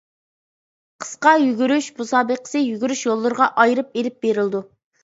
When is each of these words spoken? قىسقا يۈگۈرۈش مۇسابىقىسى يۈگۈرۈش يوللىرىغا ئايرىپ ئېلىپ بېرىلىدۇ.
قىسقا 1.03 1.33
يۈگۈرۈش 1.43 1.91
مۇسابىقىسى 2.01 2.65
يۈگۈرۈش 2.65 3.07
يوللىرىغا 3.13 3.53
ئايرىپ 3.61 3.97
ئېلىپ 4.03 4.23
بېرىلىدۇ. 4.29 4.67